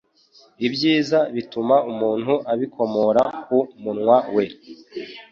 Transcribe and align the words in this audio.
Ibyiza 0.67 1.19
bitunga 1.35 1.77
umuntu 1.91 2.33
abikomora 2.51 3.21
ku 3.45 3.57
munwa 3.81 4.17
we 4.35 4.45